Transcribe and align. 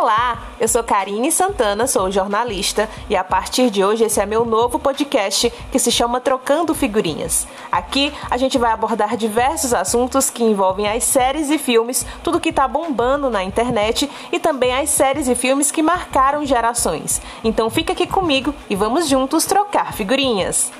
Olá, 0.00 0.44
eu 0.58 0.66
sou 0.66 0.82
Karine 0.82 1.30
Santana, 1.30 1.86
sou 1.86 2.10
jornalista 2.10 2.88
e 3.10 3.14
a 3.14 3.22
partir 3.22 3.68
de 3.68 3.84
hoje 3.84 4.02
esse 4.02 4.18
é 4.18 4.24
meu 4.24 4.46
novo 4.46 4.78
podcast 4.78 5.52
que 5.70 5.78
se 5.78 5.92
chama 5.92 6.18
Trocando 6.22 6.74
Figurinhas. 6.74 7.46
Aqui 7.70 8.10
a 8.30 8.38
gente 8.38 8.56
vai 8.56 8.72
abordar 8.72 9.14
diversos 9.14 9.74
assuntos 9.74 10.30
que 10.30 10.42
envolvem 10.42 10.88
as 10.88 11.04
séries 11.04 11.50
e 11.50 11.58
filmes, 11.58 12.06
tudo 12.24 12.40
que 12.40 12.48
está 12.48 12.66
bombando 12.66 13.28
na 13.28 13.44
internet 13.44 14.10
e 14.32 14.38
também 14.38 14.74
as 14.74 14.88
séries 14.88 15.28
e 15.28 15.34
filmes 15.34 15.70
que 15.70 15.82
marcaram 15.82 16.46
gerações. 16.46 17.20
Então 17.44 17.68
fica 17.68 17.92
aqui 17.92 18.06
comigo 18.06 18.54
e 18.70 18.74
vamos 18.74 19.06
juntos 19.06 19.44
trocar 19.44 19.92
figurinhas. 19.92 20.72